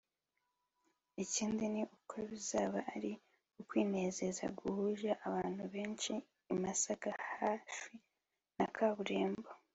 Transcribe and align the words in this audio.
Ikindi 1.23 1.63
ni 1.73 1.83
uko 1.95 2.15
bizaba 2.29 2.79
ari 2.93 3.11
ukwinezeza 3.61 4.45
guhuje 4.59 5.09
abantu 5.27 5.63
benshi 5.73 6.13
i 6.53 6.55
Masaka 6.63 7.09
hafi 7.35 7.89
na 8.57 8.65
kaburimbo 8.75 9.49